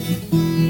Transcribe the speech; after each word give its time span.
Violeta. 0.00 0.69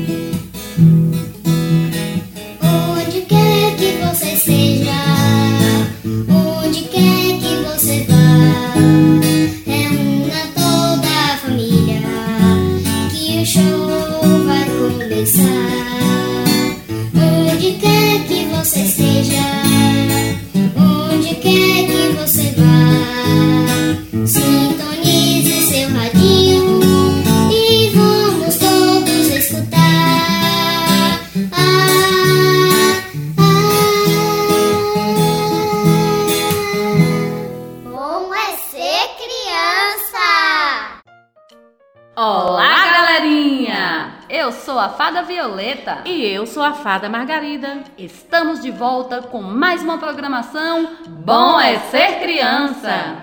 Fada 46.83 47.11
Margarida. 47.11 47.85
Estamos 47.99 48.63
de 48.63 48.71
volta 48.71 49.21
com 49.21 49.43
mais 49.43 49.83
uma 49.83 49.99
programação 49.99 50.97
Bom 51.09 51.61
é 51.61 51.79
Ser 51.79 52.21
Criança. 52.21 53.23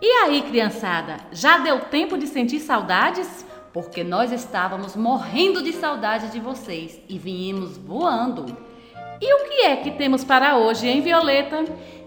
E 0.00 0.06
aí, 0.22 0.42
criançada, 0.42 1.16
já 1.32 1.58
deu 1.58 1.80
tempo 1.80 2.16
de 2.16 2.28
sentir 2.28 2.60
saudades? 2.60 3.44
Porque 3.72 4.04
nós 4.04 4.30
estávamos 4.30 4.94
morrendo 4.94 5.64
de 5.64 5.72
saudade 5.72 6.30
de 6.30 6.38
vocês 6.38 7.00
e 7.08 7.18
viemos 7.18 7.76
voando. 7.76 8.56
E 9.20 9.34
o 9.34 9.48
que 9.48 9.62
é 9.62 9.76
que 9.76 9.90
temos 9.90 10.22
para 10.22 10.56
hoje, 10.56 10.86
hein, 10.86 11.00
Violeta? 11.00 11.64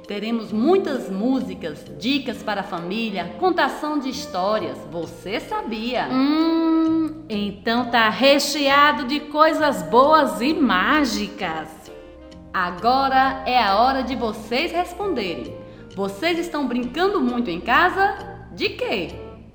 Teremos 0.09 0.51
muitas 0.51 1.07
músicas, 1.07 1.85
dicas 1.99 2.41
para 2.41 2.61
a 2.61 2.63
família, 2.63 3.35
contação 3.37 3.99
de 3.99 4.09
histórias. 4.09 4.75
Você 4.89 5.39
sabia? 5.39 6.07
Hum, 6.11 7.25
então 7.29 7.91
tá 7.91 8.09
recheado 8.09 9.03
de 9.03 9.19
coisas 9.19 9.83
boas 9.83 10.41
e 10.41 10.51
mágicas. 10.51 11.69
Agora 12.51 13.43
é 13.45 13.61
a 13.61 13.75
hora 13.75 14.01
de 14.01 14.15
vocês 14.15 14.71
responderem. 14.71 15.55
Vocês 15.95 16.39
estão 16.39 16.67
brincando 16.67 17.21
muito 17.21 17.51
em 17.51 17.61
casa? 17.61 18.17
De 18.55 18.69
quê? 18.69 19.09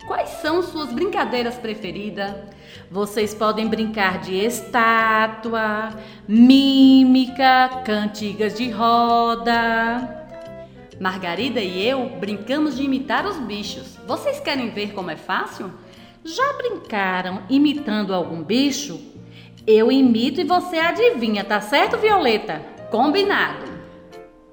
Quais 0.06 0.28
são 0.40 0.62
suas 0.62 0.92
brincadeiras 0.92 1.56
preferidas? 1.56 2.32
Vocês 2.88 3.34
podem 3.34 3.66
brincar 3.66 4.20
de 4.20 4.36
estátua, 4.36 5.90
mímica, 6.28 7.82
cantigas 7.84 8.54
de 8.54 8.70
roda. 8.70 10.22
Margarida 11.00 11.60
e 11.60 11.86
eu 11.86 12.08
brincamos 12.20 12.76
de 12.76 12.84
imitar 12.84 13.26
os 13.26 13.38
bichos. 13.38 13.96
Vocês 14.06 14.40
querem 14.40 14.70
ver 14.70 14.92
como 14.92 15.10
é 15.10 15.16
fácil? 15.16 15.72
Já 16.24 16.52
brincaram 16.54 17.42
imitando 17.50 18.14
algum 18.14 18.42
bicho? 18.42 19.00
Eu 19.66 19.90
imito 19.90 20.40
e 20.40 20.44
você 20.44 20.78
adivinha, 20.78 21.44
tá 21.44 21.60
certo, 21.60 21.98
Violeta? 21.98 22.60
Combinado. 22.90 23.64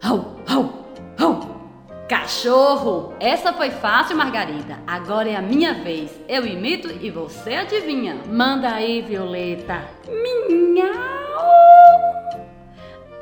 Hau, 0.01 0.37
hau, 0.47 0.85
hau. 1.19 1.61
Cachorro! 2.09 3.13
Essa 3.21 3.53
foi 3.53 3.69
fácil, 3.69 4.17
Margarida. 4.17 4.79
Agora 4.85 5.29
é 5.29 5.35
a 5.37 5.41
minha 5.41 5.75
vez. 5.75 6.11
Eu 6.27 6.45
imito 6.45 6.89
e 7.01 7.09
você 7.09 7.53
adivinha. 7.53 8.17
Manda 8.27 8.69
aí, 8.69 9.01
Violeta. 9.01 9.81
Minhau! 10.09 10.91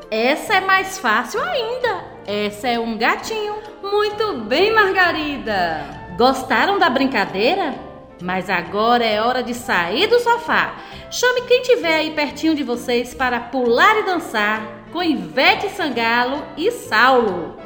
Essa 0.10 0.56
é 0.56 0.62
mais 0.62 0.98
fácil 0.98 1.40
ainda. 1.40 2.09
Essa 2.30 2.68
é 2.68 2.80
um 2.80 2.96
gatinho. 2.96 3.56
Muito 3.82 4.42
bem, 4.42 4.72
Margarida. 4.72 5.84
Gostaram 6.16 6.78
da 6.78 6.88
brincadeira? 6.88 7.74
Mas 8.22 8.52
agora 8.52 9.04
é 9.04 9.20
hora 9.20 9.42
de 9.42 9.56
sair 9.56 10.06
do 10.06 10.20
sofá. 10.20 10.76
Chame 11.10 11.42
quem 11.48 11.64
tiver 11.64 11.96
aí 11.96 12.12
pertinho 12.12 12.54
de 12.54 12.62
vocês 12.62 13.16
para 13.16 13.40
pular 13.40 13.98
e 13.98 14.04
dançar 14.04 14.62
com 14.92 15.02
Ivete 15.02 15.70
Sangalo 15.70 16.46
e 16.56 16.70
Saulo. 16.70 17.58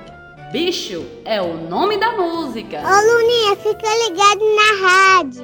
Bicho 0.53 1.05
é 1.25 1.41
o 1.41 1.57
nome 1.57 1.97
da 1.97 2.13
música. 2.13 2.77
Ô 2.77 3.11
Luninha, 3.11 3.57
fica 3.57 3.89
ligado 4.05 4.45
na 4.55 4.87
rádio. 4.87 5.43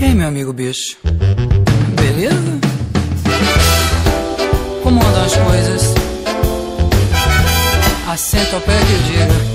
E 0.00 0.04
aí, 0.06 0.14
meu 0.14 0.28
amigo 0.28 0.54
bicho? 0.54 0.96
Beleza? 2.00 2.61
As 5.24 5.36
coisas? 5.36 5.94
Assenta 8.08 8.56
ao 8.56 8.62
pé 8.62 8.76
que 8.78 8.92
eu 8.92 9.02
diga. 9.02 9.52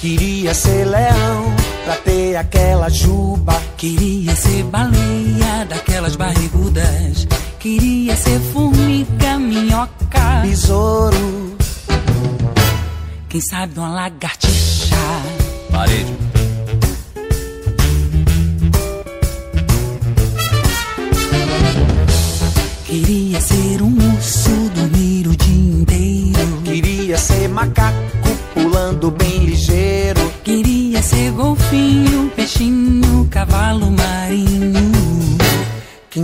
Queria 0.00 0.52
ser 0.52 0.84
leão 0.84 1.54
pra 1.84 1.94
ter 1.96 2.36
aquela 2.36 2.88
juba. 2.88 3.54
Queria 3.76 4.34
ser 4.34 4.64
baleia 4.64 5.64
daquelas 5.68 6.16
barrigudas. 6.16 7.28
Queria 7.60 8.16
ser 8.16 8.40
formiga, 8.52 9.38
minhoca, 9.38 10.40
besouro. 10.42 11.56
Quem 13.28 13.40
sabe 13.40 13.78
uma 13.78 13.90
lagartixa 13.90 14.96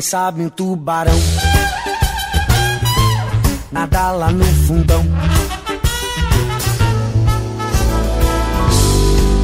sabe 0.08 0.42
um 0.42 0.48
tubarão, 0.48 1.12
nadar 3.70 4.16
lá 4.16 4.32
no 4.32 4.42
fundão. 4.66 5.04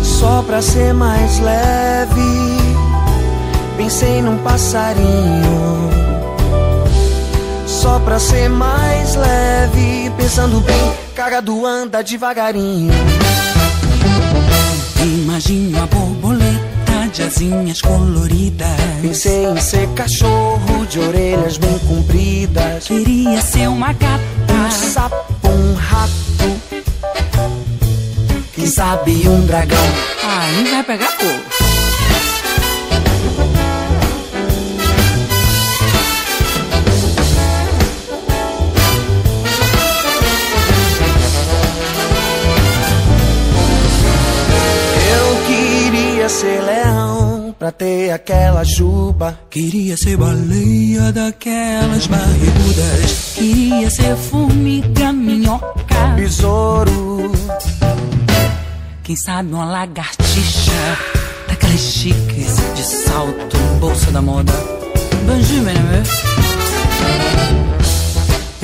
Só 0.02 0.42
pra 0.44 0.62
ser 0.62 0.94
mais 0.94 1.38
leve, 1.40 2.22
pensei 3.76 4.22
num 4.22 4.38
passarinho. 4.38 5.90
Só 7.66 7.98
pra 7.98 8.18
ser 8.18 8.48
mais 8.48 9.16
leve, 9.16 10.10
pensando 10.16 10.62
bem, 10.62 10.94
cagado 11.14 11.66
anda 11.66 12.02
devagarinho. 12.02 12.90
Imagino 15.02 15.82
a 15.82 15.86
borboleta 15.86 16.23
de 17.14 17.22
asinhas 17.22 17.80
coloridas. 17.80 18.68
Pensei 19.00 19.46
em 19.46 19.60
ser 19.60 19.88
cachorro 19.94 20.84
de 20.86 20.98
orelhas 20.98 21.56
bem 21.56 21.78
compridas. 21.78 22.88
Queria 22.88 23.40
ser 23.40 23.68
uma 23.68 23.92
gata, 23.92 24.22
um 24.52 24.70
sapo, 24.70 25.48
um 25.48 25.74
rato 25.74 26.14
quem 28.52 28.66
sabe 28.66 29.28
um 29.28 29.44
dragão. 29.46 29.78
Aí 30.22 30.64
vai 30.70 30.82
pegar 30.82 31.08
fogo. 31.08 31.63
Ter 47.78 48.10
aquela 48.10 48.64
juba. 48.64 49.38
Queria 49.50 49.96
ser 49.96 50.16
baleia 50.16 51.12
daquelas 51.12 52.06
barrigudas. 52.06 53.34
Queria 53.34 53.90
ser 53.90 54.16
formiga, 54.16 55.12
minhoca, 55.12 56.06
besouro 56.16 57.32
quem 59.04 59.14
sabe 59.16 59.52
uma 59.52 59.66
lagartixa 59.66 60.72
daquelas 61.46 61.78
chiques 61.78 62.56
de 62.74 62.82
salto, 62.82 63.58
bolsa 63.78 64.10
da 64.10 64.22
moda. 64.22 64.52
Bonjour, 65.26 65.62
mesdames. 65.62 66.08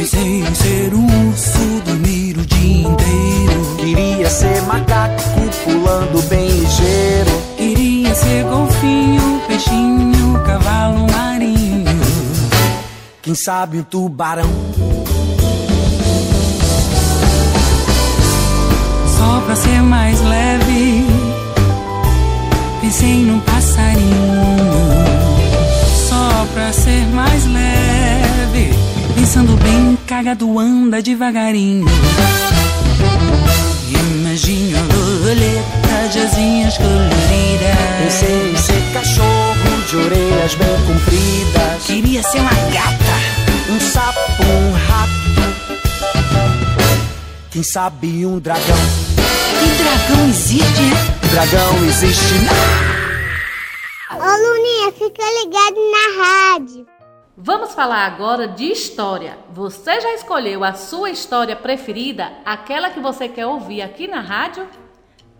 Pensei 0.00 0.40
em 0.40 0.54
ser 0.54 0.94
um 0.94 1.28
urso, 1.28 1.82
dormir 1.84 2.38
o 2.38 2.46
dia 2.46 2.88
inteiro. 2.88 3.76
Queria 3.76 4.30
ser 4.30 4.62
macaco, 4.62 5.22
pulando 5.62 6.22
bem 6.22 6.48
ligeiro. 6.48 7.30
Queria 7.58 8.14
ser 8.14 8.44
golfinho, 8.44 9.42
peixinho, 9.46 10.42
cavalo 10.46 11.06
marinho. 11.12 12.00
Quem 13.20 13.34
sabe 13.34 13.80
um 13.80 13.82
tubarão? 13.82 14.48
Só 19.18 19.40
pra 19.44 19.54
ser 19.54 19.82
mais 19.82 20.18
leve, 20.22 21.06
pensei 22.80 23.22
num 23.22 23.40
passarinho. 23.40 24.79
Cagado 30.20 30.58
anda 30.58 31.00
devagarinho. 31.00 31.86
Imagino 33.88 34.78
a 34.78 34.82
borboleta 34.82 36.08
de 36.12 36.18
asinhas 36.18 36.76
coloridas. 36.76 37.78
Pensei 38.02 38.52
em 38.52 38.56
ser 38.58 38.92
cachorro 38.92 39.82
de 39.88 39.96
orelhas 39.96 40.54
bem 40.56 40.68
compridas. 40.86 41.86
Queria 41.86 42.22
ser 42.22 42.40
uma 42.40 42.50
gata. 42.50 43.16
Um 43.70 43.80
sapo, 43.80 44.42
um 44.42 44.72
rato. 44.72 45.10
Quem 47.50 47.62
sabe 47.62 48.26
um 48.26 48.38
dragão. 48.38 48.76
E 49.62 49.68
dragão 49.82 50.28
existe? 50.28 50.90
Dragão 51.30 51.84
existe. 51.86 52.34
Ô 54.12 54.16
Luninha, 54.18 54.92
fica 54.92 55.24
ligado 55.40 55.76
na 55.90 56.22
rádio. 56.22 56.99
Vamos 57.42 57.72
falar 57.72 58.04
agora 58.04 58.46
de 58.46 58.70
história. 58.70 59.38
Você 59.50 59.98
já 59.98 60.12
escolheu 60.12 60.62
a 60.62 60.74
sua 60.74 61.08
história 61.08 61.56
preferida? 61.56 62.30
Aquela 62.44 62.90
que 62.90 63.00
você 63.00 63.30
quer 63.30 63.46
ouvir 63.46 63.80
aqui 63.80 64.06
na 64.06 64.20
rádio? 64.20 64.68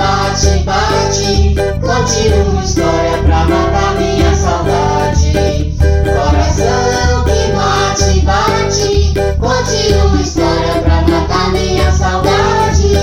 Bate, 0.00 0.64
bate, 0.64 1.54
conte 1.80 2.28
uma 2.32 2.64
história 2.64 3.22
pra 3.22 3.44
matar 3.44 3.94
minha 3.96 4.34
saudade. 4.34 5.76
Coração 6.04 7.24
que 7.24 7.52
bate, 7.52 8.20
bate, 8.20 9.12
conte 9.38 9.92
uma 10.06 10.20
história 10.22 10.80
pra 10.82 11.02
matar 11.02 11.52
minha 11.52 11.92
saudade. 11.92 12.94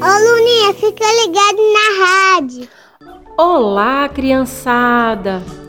Ô 0.00 0.12
Luninha, 0.24 0.74
fica 0.74 1.04
ligado 1.22 1.60
na 1.74 1.86
rádio. 2.06 2.68
Olá, 3.36 4.08
criançada! 4.08 5.63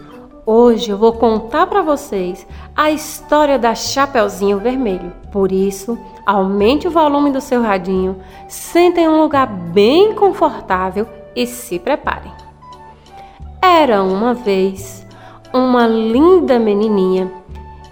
Hoje 0.48 0.92
eu 0.92 0.98
vou 0.98 1.14
contar 1.14 1.66
para 1.66 1.82
vocês 1.82 2.46
a 2.76 2.92
história 2.92 3.58
da 3.58 3.74
Chapeuzinho 3.74 4.60
Vermelho. 4.60 5.12
Por 5.32 5.52
isso, 5.52 5.98
aumente 6.24 6.88
o 6.88 6.92
volume 6.92 7.32
do 7.32 7.42
seu 7.42 7.64
radinho, 7.64 8.18
sentem 8.48 9.06
em 9.06 9.08
um 9.08 9.24
lugar 9.24 9.48
bem 9.48 10.14
confortável 10.14 11.08
e 11.36 11.48
se 11.48 11.80
preparem. 11.80 12.32
Era 13.60 14.04
uma 14.04 14.36
vez 14.36 15.04
uma 15.52 15.88
linda 15.88 16.60
menininha 16.60 17.32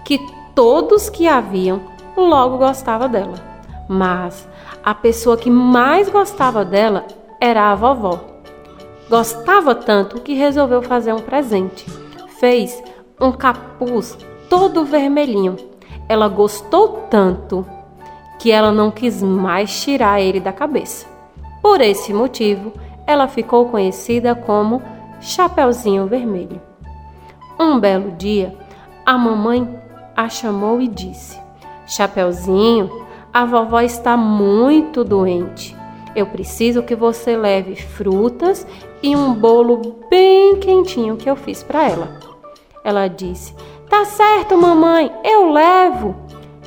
que 0.04 0.20
todos 0.54 1.10
que 1.10 1.26
a 1.26 1.40
viam 1.40 1.80
logo 2.16 2.58
gostava 2.58 3.08
dela. 3.08 3.34
Mas 3.88 4.48
a 4.84 4.94
pessoa 4.94 5.36
que 5.36 5.50
mais 5.50 6.08
gostava 6.08 6.64
dela 6.64 7.04
era 7.40 7.72
a 7.72 7.74
vovó. 7.74 8.20
Gostava 9.10 9.74
tanto 9.74 10.20
que 10.20 10.34
resolveu 10.34 10.82
fazer 10.82 11.12
um 11.12 11.18
presente. 11.18 12.03
Fez 12.44 12.84
um 13.18 13.32
capuz 13.32 14.18
todo 14.50 14.84
vermelhinho. 14.84 15.56
Ela 16.06 16.28
gostou 16.28 17.06
tanto 17.08 17.64
que 18.38 18.50
ela 18.50 18.70
não 18.70 18.90
quis 18.90 19.22
mais 19.22 19.82
tirar 19.82 20.20
ele 20.20 20.40
da 20.40 20.52
cabeça. 20.52 21.06
Por 21.62 21.80
esse 21.80 22.12
motivo, 22.12 22.70
ela 23.06 23.28
ficou 23.28 23.70
conhecida 23.70 24.34
como 24.34 24.82
Chapeuzinho 25.22 26.06
Vermelho. 26.06 26.60
Um 27.58 27.80
belo 27.80 28.10
dia, 28.10 28.54
a 29.06 29.16
mamãe 29.16 29.66
a 30.14 30.28
chamou 30.28 30.82
e 30.82 30.86
disse: 30.86 31.40
Chapeuzinho, 31.86 33.06
a 33.32 33.46
vovó 33.46 33.80
está 33.80 34.18
muito 34.18 35.02
doente. 35.02 35.74
Eu 36.14 36.26
preciso 36.26 36.82
que 36.82 36.94
você 36.94 37.38
leve 37.38 37.74
frutas 37.74 38.66
e 39.02 39.16
um 39.16 39.32
bolo 39.32 39.96
bem 40.10 40.56
quentinho 40.56 41.16
que 41.16 41.30
eu 41.30 41.36
fiz 41.36 41.62
para 41.62 41.88
ela. 41.88 42.23
Ela 42.84 43.08
disse: 43.08 43.54
Tá 43.88 44.04
certo, 44.04 44.58
mamãe, 44.58 45.10
eu 45.24 45.50
levo. 45.50 46.14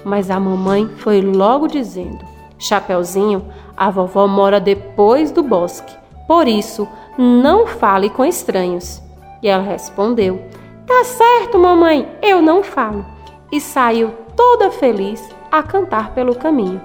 Mas 0.04 0.32
a 0.32 0.40
mamãe 0.40 0.88
foi 0.98 1.22
logo 1.22 1.68
dizendo: 1.68 2.26
Chapeuzinho, 2.58 3.46
a 3.78 3.92
vovó 3.92 4.28
mora 4.28 4.60
depois 4.60 5.32
do 5.32 5.44
bosque, 5.44 5.96
por 6.28 6.48
isso 6.48 6.88
não 7.18 7.68
fale 7.68 8.10
com 8.10 8.26
estranhos. 8.26 9.00
E 9.44 9.48
ela 9.48 9.62
respondeu: 9.62 10.42
Tá 10.88 11.04
certo, 11.04 11.60
mamãe, 11.60 12.10
eu 12.24 12.42
não 12.42 12.64
falo. 12.64 13.06
E 13.52 13.62
saiu 13.62 14.12
toda 14.36 14.72
feliz 14.72 15.30
a 15.52 15.62
cantar 15.62 16.12
pelo 16.14 16.36
caminho. 16.36 16.82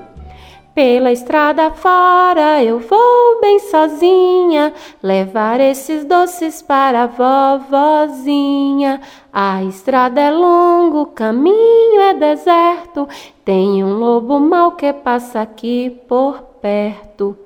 Pela 0.74 1.12
estrada 1.12 1.70
fora 1.70 2.64
eu 2.64 2.78
vou 2.78 3.40
bem 3.42 3.58
sozinha 3.58 4.72
levar 5.02 5.60
esses 5.60 6.02
doces 6.02 6.62
para 6.62 7.02
a 7.02 7.58
vovozinha. 7.58 8.98
A 9.30 9.62
estrada 9.64 10.18
é 10.18 10.30
longa, 10.30 10.96
o 10.96 11.06
caminho 11.06 12.00
é 12.00 12.14
deserto, 12.14 13.06
tem 13.44 13.84
um 13.84 13.98
lobo 13.98 14.40
mau 14.40 14.72
que 14.72 14.90
passa 14.94 15.42
aqui 15.42 15.90
por 16.08 16.40
perto. 16.62 17.36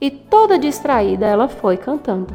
E 0.00 0.08
toda 0.08 0.56
distraída 0.56 1.26
ela 1.26 1.48
foi 1.48 1.76
cantando. 1.76 2.32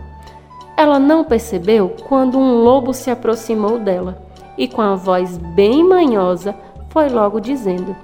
Ela 0.76 1.00
não 1.00 1.24
percebeu 1.24 1.96
quando 2.10 2.38
um 2.38 2.64
lobo 2.64 2.94
se 2.94 3.10
aproximou 3.10 3.80
dela 3.80 4.22
e, 4.58 4.68
com 4.68 4.82
a 4.82 4.94
voz 4.94 5.38
bem 5.38 5.86
manhosa, 5.86 6.54
foi 6.90 7.08
logo 7.08 7.40
dizendo: 7.40 7.96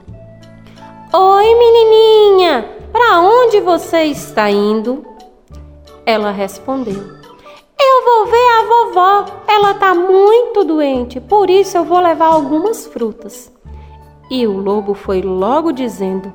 Oi, 1.15 1.53
menininha, 1.53 2.67
para 2.91 3.21
onde 3.21 3.59
você 3.59 4.05
está 4.05 4.49
indo? 4.49 5.05
Ela 6.07 6.31
respondeu: 6.31 6.95
Eu 6.95 8.03
vou 8.03 8.25
ver 8.25 8.47
a 8.47 8.65
vovó. 8.65 9.25
Ela 9.47 9.71
está 9.73 9.93
muito 9.93 10.63
doente, 10.63 11.19
por 11.19 11.51
isso 11.51 11.77
eu 11.77 11.83
vou 11.83 11.99
levar 11.99 12.33
algumas 12.33 12.87
frutas. 12.87 13.51
E 14.27 14.47
o 14.47 14.57
lobo 14.57 14.95
foi 14.95 15.21
logo 15.21 15.71
dizendo: 15.71 16.33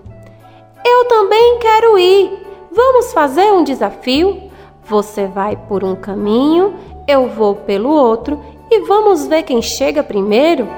Eu 0.87 1.07
também 1.07 1.59
quero 1.59 1.99
ir. 1.99 2.47
Vamos 2.71 3.13
fazer 3.13 3.51
um 3.51 3.65
desafio? 3.65 4.49
Você 4.85 5.27
vai 5.27 5.57
por 5.57 5.83
um 5.83 5.97
caminho, 5.97 6.77
eu 7.09 7.29
vou 7.29 7.57
pelo 7.57 7.91
outro 7.91 8.41
e 8.71 8.83
vamos 8.83 9.27
ver 9.27 9.43
quem 9.43 9.61
chega 9.61 10.05
primeiro? 10.05 10.69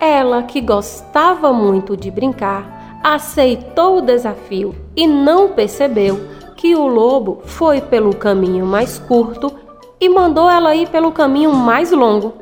Ela, 0.00 0.42
que 0.42 0.62
gostava 0.62 1.52
muito 1.52 1.94
de 1.94 2.10
brincar, 2.10 3.00
aceitou 3.04 3.98
o 3.98 4.00
desafio 4.00 4.74
e 4.96 5.06
não 5.06 5.50
percebeu 5.50 6.18
que 6.56 6.74
o 6.74 6.86
lobo 6.86 7.42
foi 7.44 7.82
pelo 7.82 8.16
caminho 8.16 8.64
mais 8.64 8.98
curto 8.98 9.52
e 10.00 10.08
mandou 10.08 10.48
ela 10.48 10.74
ir 10.74 10.88
pelo 10.88 11.12
caminho 11.12 11.52
mais 11.52 11.92
longo. 11.92 12.32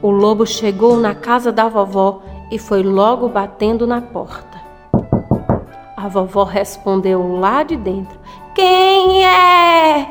O 0.00 0.10
lobo 0.10 0.46
chegou 0.46 0.96
na 0.96 1.14
casa 1.14 1.52
da 1.52 1.68
vovó 1.68 2.22
e 2.50 2.58
foi 2.58 2.82
logo 2.82 3.28
batendo 3.28 3.86
na 3.86 4.00
porta. 4.00 4.58
A 5.96 6.08
vovó 6.08 6.44
respondeu 6.44 7.38
lá 7.38 7.62
de 7.62 7.76
dentro: 7.76 8.18
Quem 8.54 9.26
é? 9.26 10.08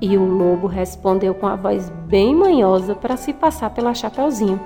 E 0.00 0.16
o 0.16 0.24
lobo 0.24 0.68
respondeu 0.68 1.34
com 1.34 1.46
a 1.46 1.56
voz 1.56 1.90
bem 2.06 2.34
manhosa 2.34 2.94
para 2.94 3.16
se 3.16 3.32
passar 3.32 3.70
pela 3.70 3.94
Chapeuzinho. 3.94 4.60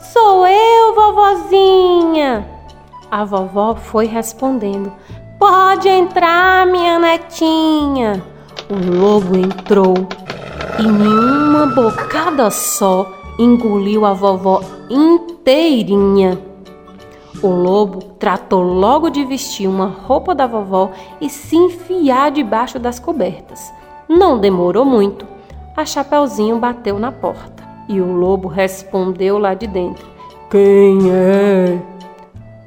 Sou 0.00 0.46
eu, 0.46 0.94
vovozinha! 0.94 2.46
A 3.10 3.24
vovó 3.24 3.74
foi 3.74 4.06
respondendo: 4.06 4.92
Pode 5.38 5.88
entrar, 5.88 6.64
minha 6.66 7.00
netinha. 7.00 8.22
O 8.70 8.96
lobo 8.96 9.36
entrou 9.36 9.94
e, 10.78 10.82
em 10.82 10.88
uma 10.88 11.66
bocada 11.66 12.48
só, 12.48 13.10
engoliu 13.40 14.04
a 14.04 14.12
vovó 14.12 14.62
inteirinha. 14.88 16.38
O 17.42 17.48
lobo 17.48 18.02
tratou 18.20 18.62
logo 18.62 19.10
de 19.10 19.24
vestir 19.24 19.66
uma 19.66 19.86
roupa 19.86 20.32
da 20.32 20.46
vovó 20.46 20.92
e 21.20 21.28
se 21.28 21.56
enfiar 21.56 22.30
debaixo 22.30 22.78
das 22.78 23.00
cobertas. 23.00 23.72
Não 24.08 24.38
demorou 24.38 24.84
muito. 24.84 25.26
A 25.76 25.84
Chapeuzinho 25.84 26.56
bateu 26.58 26.98
na 27.00 27.10
porta 27.10 27.57
e 27.88 28.00
o 28.00 28.12
lobo 28.12 28.46
respondeu 28.48 29.38
lá 29.38 29.54
de 29.54 29.66
dentro: 29.66 30.06
Quem 30.50 31.10
é? 31.10 31.80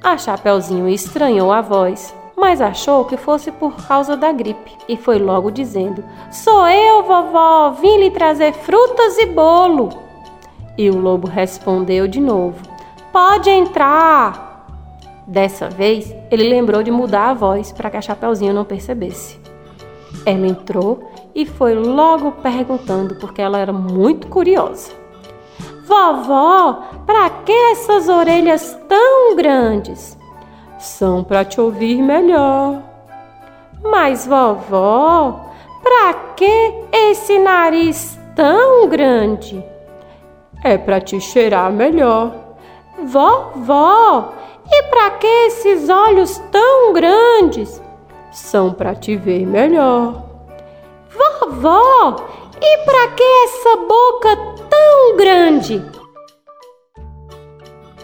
A 0.03 0.17
Chapeuzinho 0.17 0.89
estranhou 0.89 1.51
a 1.51 1.61
voz, 1.61 2.13
mas 2.35 2.59
achou 2.59 3.05
que 3.05 3.15
fosse 3.15 3.51
por 3.51 3.75
causa 3.87 4.17
da 4.17 4.31
gripe 4.31 4.75
e 4.89 4.97
foi 4.97 5.19
logo 5.19 5.51
dizendo: 5.51 6.03
Sou 6.31 6.67
eu, 6.67 7.03
vovó, 7.03 7.69
vim 7.79 7.99
lhe 7.99 8.09
trazer 8.09 8.53
frutas 8.53 9.17
e 9.19 9.27
bolo. 9.27 9.89
E 10.75 10.89
o 10.89 10.97
lobo 10.97 11.27
respondeu 11.27 12.07
de 12.07 12.19
novo: 12.19 12.57
Pode 13.11 13.49
entrar. 13.49 14.49
Dessa 15.27 15.69
vez, 15.69 16.13
ele 16.31 16.49
lembrou 16.49 16.81
de 16.81 16.89
mudar 16.89 17.29
a 17.29 17.33
voz 17.33 17.71
para 17.71 17.91
que 17.91 17.97
a 17.97 18.01
Chapeuzinho 18.01 18.53
não 18.53 18.65
percebesse. 18.65 19.39
Ela 20.25 20.47
entrou 20.47 21.11
e 21.33 21.45
foi 21.45 21.75
logo 21.75 22.31
perguntando 22.33 23.15
porque 23.15 23.41
ela 23.41 23.59
era 23.59 23.71
muito 23.71 24.27
curiosa. 24.27 25.00
Vovó, 25.85 26.83
para 27.05 27.29
que 27.29 27.51
essas 27.71 28.07
orelhas 28.07 28.77
tão 28.87 29.35
grandes? 29.35 30.17
São 30.77 31.23
para 31.23 31.43
te 31.43 31.59
ouvir 31.59 32.01
melhor. 32.01 32.81
Mas, 33.83 34.27
vovó, 34.27 35.39
para 35.81 36.13
que 36.35 36.85
esse 36.91 37.39
nariz 37.39 38.17
tão 38.35 38.87
grande? 38.87 39.63
É 40.63 40.77
para 40.77 41.01
te 41.01 41.19
cheirar 41.19 41.71
melhor. 41.71 42.31
Vovó, 43.03 44.33
e 44.71 44.83
para 44.83 45.09
que 45.11 45.27
esses 45.27 45.89
olhos 45.89 46.37
tão 46.51 46.93
grandes? 46.93 47.81
São 48.31 48.71
para 48.71 48.93
te 48.93 49.15
ver 49.15 49.45
melhor. 49.45 50.23
Vovó, 51.09 52.15
e 52.61 52.77
para 52.85 53.07
que 53.09 53.23
essa 53.23 53.75
boca 53.77 54.60
tão 54.71 55.17
grande? 55.17 55.83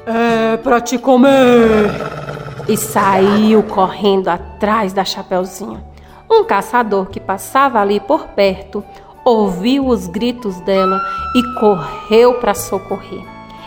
É 0.05 0.57
para 0.57 0.79
te 0.81 0.97
comer. 0.97 1.89
E 2.67 2.75
saiu 2.75 3.63
correndo 3.63 4.27
atrás 4.27 4.91
da 4.91 5.03
Chapeuzinho. 5.03 5.83
Um 6.29 6.43
caçador 6.43 7.07
que 7.07 7.19
passava 7.19 7.79
ali 7.79 7.99
por 8.01 8.27
perto 8.27 8.83
ouviu 9.23 9.87
os 9.87 10.07
gritos 10.07 10.59
dela 10.61 11.01
e 11.33 11.59
correu 11.59 12.35
para 12.35 12.53
socorrer. 12.53 13.23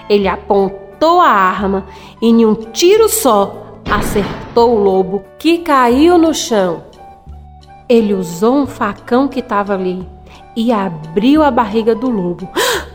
Ele 0.08 0.28
apontou 0.28 1.20
a 1.20 1.28
arma 1.28 1.86
e, 2.20 2.28
em 2.28 2.44
um 2.44 2.54
tiro 2.54 3.08
só, 3.08 3.80
acertou 3.90 4.76
o 4.76 4.82
lobo 4.82 5.24
que 5.38 5.58
caiu 5.58 6.18
no 6.18 6.34
chão. 6.34 6.84
Ele 7.88 8.14
usou 8.14 8.56
um 8.56 8.66
facão 8.66 9.26
que 9.26 9.40
estava 9.40 9.74
ali 9.74 10.06
e 10.54 10.72
abriu 10.72 11.42
a 11.42 11.50
barriga 11.50 11.94
do 11.94 12.10
lobo. 12.10 12.48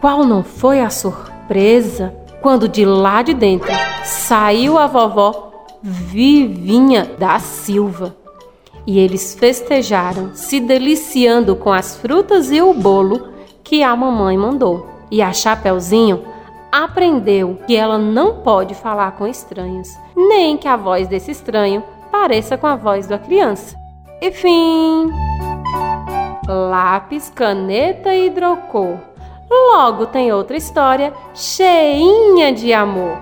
Qual 0.00 0.24
não 0.24 0.42
foi 0.42 0.80
a 0.80 0.90
surpresa 0.90 2.14
quando 2.40 2.68
de 2.68 2.84
lá 2.84 3.22
de 3.22 3.34
dentro 3.34 3.72
saiu 4.04 4.78
a 4.78 4.86
vovó 4.86 5.46
Vivinha 5.82 7.04
da 7.18 7.38
Silva. 7.38 8.16
E 8.86 8.98
eles 8.98 9.34
festejaram, 9.34 10.30
se 10.34 10.60
deliciando 10.60 11.56
com 11.56 11.72
as 11.72 11.96
frutas 11.96 12.50
e 12.50 12.60
o 12.60 12.72
bolo 12.72 13.28
que 13.64 13.82
a 13.82 13.94
mamãe 13.94 14.36
mandou. 14.36 14.86
E 15.10 15.22
a 15.22 15.32
Chapeuzinho 15.32 16.24
aprendeu 16.70 17.58
que 17.66 17.76
ela 17.76 17.98
não 17.98 18.42
pode 18.42 18.74
falar 18.74 19.12
com 19.12 19.26
estranhos, 19.26 19.88
nem 20.16 20.56
que 20.56 20.68
a 20.68 20.76
voz 20.76 21.08
desse 21.08 21.30
estranho 21.30 21.82
pareça 22.10 22.56
com 22.56 22.66
a 22.66 22.76
voz 22.76 23.06
da 23.06 23.18
criança. 23.18 23.76
E 24.20 24.30
fim! 24.30 25.10
Lápis, 26.48 27.30
caneta 27.34 28.14
e 28.14 28.26
hidrocor. 28.26 28.98
Logo 29.50 30.06
tem 30.06 30.32
outra 30.32 30.56
história 30.56 31.14
cheinha 31.34 32.52
de 32.52 32.72
amor. 32.72 33.18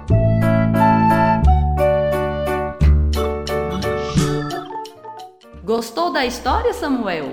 Gostou 5.63 6.11
da 6.11 6.25
história, 6.25 6.73
Samuel? 6.73 7.33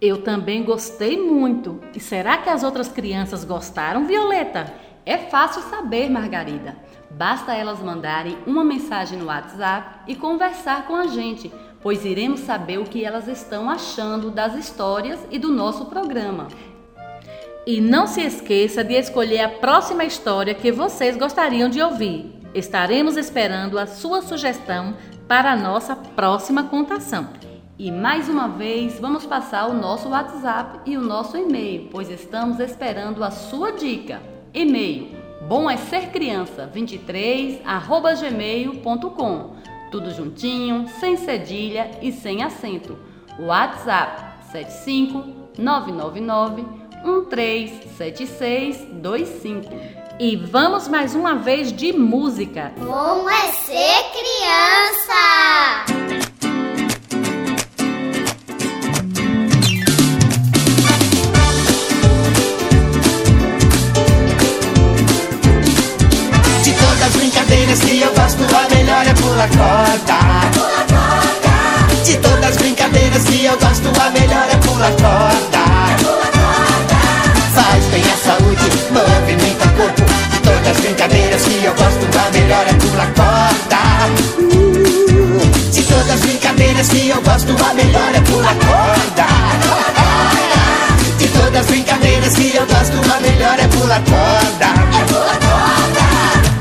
Eu 0.00 0.22
também 0.22 0.64
gostei 0.64 1.16
muito. 1.20 1.80
E 1.94 2.00
será 2.00 2.38
que 2.38 2.48
as 2.48 2.62
outras 2.62 2.88
crianças 2.88 3.44
gostaram, 3.44 4.06
Violeta? 4.06 4.72
É 5.06 5.16
fácil 5.18 5.62
saber, 5.62 6.10
Margarida. 6.10 6.76
Basta 7.10 7.54
elas 7.54 7.80
mandarem 7.80 8.38
uma 8.46 8.64
mensagem 8.64 9.18
no 9.18 9.26
WhatsApp 9.26 10.00
e 10.08 10.14
conversar 10.14 10.86
com 10.86 10.94
a 10.94 11.06
gente 11.06 11.52
pois 11.82 12.04
iremos 12.04 12.40
saber 12.40 12.78
o 12.78 12.84
que 12.84 13.04
elas 13.04 13.26
estão 13.26 13.68
achando 13.68 14.30
das 14.30 14.54
histórias 14.54 15.18
e 15.30 15.38
do 15.38 15.48
nosso 15.48 15.86
programa. 15.86 16.46
E 17.66 17.80
não 17.80 18.06
se 18.06 18.20
esqueça 18.20 18.82
de 18.82 18.94
escolher 18.94 19.40
a 19.40 19.48
próxima 19.48 20.04
história 20.04 20.54
que 20.54 20.72
vocês 20.72 21.16
gostariam 21.16 21.68
de 21.68 21.80
ouvir. 21.80 22.34
Estaremos 22.54 23.16
esperando 23.16 23.78
a 23.78 23.86
sua 23.86 24.20
sugestão 24.20 24.96
para 25.28 25.52
a 25.52 25.56
nossa 25.56 25.94
próxima 25.94 26.64
contação. 26.64 27.28
E 27.78 27.90
mais 27.90 28.28
uma 28.28 28.48
vez, 28.48 28.98
vamos 29.00 29.24
passar 29.24 29.68
o 29.68 29.74
nosso 29.74 30.08
WhatsApp 30.08 30.90
e 30.90 30.96
o 30.96 31.00
nosso 31.00 31.36
e-mail, 31.36 31.88
pois 31.90 32.10
estamos 32.10 32.58
esperando 32.60 33.24
a 33.24 33.30
sua 33.30 33.72
dica. 33.72 34.20
E-mail 34.52 35.22
bom 35.48 35.70
é 35.70 35.76
ser 35.76 36.10
criança 36.10 36.70
23@gmail.com 36.72 39.62
tudo 39.92 40.10
juntinho, 40.10 40.88
sem 40.98 41.18
cedilha 41.18 41.90
e 42.00 42.10
sem 42.10 42.42
acento. 42.42 42.98
WhatsApp 43.38 44.42
75 44.50 45.22
999 45.58 46.64
137625. 47.04 49.68
E 50.18 50.36
vamos 50.36 50.88
mais 50.88 51.14
uma 51.14 51.34
vez 51.34 51.70
de 51.72 51.92
música. 51.92 52.72
Como 52.78 53.28
é 53.28 53.52
ser 53.52 54.04
criança? 54.12 55.82
De 66.62 66.72
todas 66.72 67.02
as 67.02 67.12
brincadeiras 67.16 67.80
que 67.80 68.00
eu 68.00 68.12
gosto, 68.14 68.42
a 68.54 68.68
melhor 68.74 69.06
é 69.06 69.14
pular 69.14 69.48
corda. 69.48 70.18
De 72.04 72.16
todas 72.18 72.44
as 72.44 72.56
brincadeiras 72.56 73.24
que 73.24 73.44
eu 73.44 73.58
gosto, 73.58 73.88
a 74.00 74.10
melhor 74.10 74.48
é 74.48 74.56
pular 74.58 74.92
corda. 74.92 75.31
Brincadeiras 86.82 86.88
que 86.88 87.08
eu 87.08 87.22
gosto, 87.22 87.64
a 87.64 87.74
melhor 87.74 88.14
é 88.14 88.20
pular 88.20 88.54
corda. 88.54 89.26
De 91.18 91.28
todas 91.28 91.60
as 91.60 91.66
brincadeiras 91.66 92.34
que 92.34 92.56
eu 92.56 92.66
gosto, 92.66 93.12
a 93.12 93.20
melhor 93.20 93.58
é 93.58 93.68
pular 93.68 94.02
corda. 94.02 94.66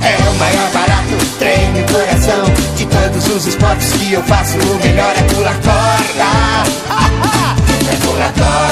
É 0.03 0.29
o 0.29 0.33
maior 0.35 0.71
barato, 0.71 1.25
treine 1.39 1.81
o 1.81 1.85
coração 1.85 2.43
de 2.75 2.85
todos 2.85 3.27
os 3.35 3.47
esportes 3.47 3.93
que 3.93 4.13
eu 4.13 4.23
faço, 4.23 4.57
o 4.57 4.79
melhor 4.83 5.13
é 5.17 5.23
pular 5.33 5.55
corda. 5.55 6.31
É 7.91 7.95
pular 8.05 8.31
corda. 8.33 8.70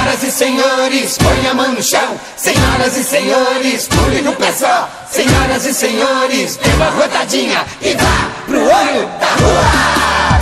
Senhoras 0.00 0.22
e 0.22 0.30
senhores, 0.30 1.18
põe 1.18 1.46
a 1.46 1.52
mão 1.52 1.72
no 1.72 1.82
chão. 1.82 2.18
Senhoras 2.34 2.96
e 2.96 3.04
senhores, 3.04 3.86
pule 3.86 4.22
no 4.22 4.32
pé 4.32 4.50
só. 4.50 4.88
Senhoras 5.10 5.66
e 5.66 5.74
senhores, 5.74 6.56
dê 6.56 6.70
uma 6.70 6.86
rodadinha 6.86 7.66
e 7.82 7.92
vá 7.92 8.30
pro 8.46 8.60
olho 8.60 9.10
da 9.20 9.26
rua. 9.26 10.40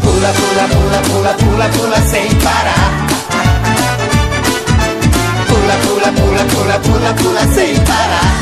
Pula, 0.00 0.32
pula, 0.32 0.68
pula, 0.68 1.02
pula, 1.02 1.34
pula, 1.34 1.68
pula 1.68 2.00
sem 2.08 2.34
parar. 2.36 3.06
Pula, 5.48 5.74
pula, 5.82 6.12
pula, 6.12 6.44
pula, 6.46 6.78
pula, 6.80 7.14
pula 7.14 7.54
sem 7.54 7.74
parar. 7.80 8.41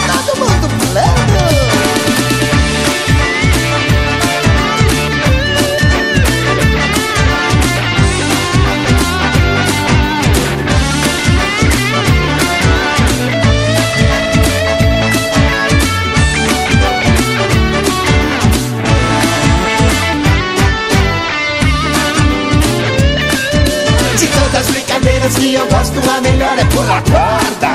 A 26.70 26.76
melhor 26.76 26.90
é 26.90 27.02
pular 27.02 27.02
corda. 27.02 27.72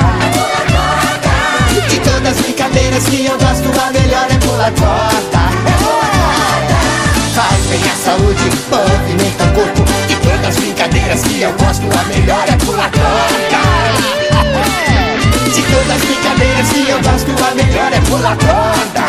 De 1.89 1.99
todas 1.99 2.27
as 2.27 2.41
brincadeiras 2.41 3.03
que 3.05 3.25
eu 3.25 3.37
gosto, 3.37 3.69
a 3.79 3.91
melhor 3.91 4.27
é 4.29 4.37
pular 4.45 4.71
corda. 4.71 5.39
Faz 7.33 7.65
bem 7.69 7.83
a 7.91 7.95
saúde, 7.95 8.49
movimenta 8.71 9.43
o 9.43 9.53
corpo. 9.53 9.83
De 10.07 10.15
todas 10.15 10.47
as 10.47 10.55
brincadeiras 10.55 11.21
que 11.21 11.41
eu 11.41 11.53
gosto, 11.53 11.85
a 11.85 12.03
melhor 12.03 12.45
é 12.47 12.55
pular 12.65 12.91
corda. 12.91 13.61
De 15.53 15.61
todas 15.61 15.91
as 15.91 16.01
brincadeiras 16.01 16.69
que 16.69 16.89
eu 16.89 17.01
gosto, 17.01 17.31
a 17.43 17.55
melhor 17.55 17.93
é 17.93 17.99
pular 18.01 18.37
corda. 18.37 19.05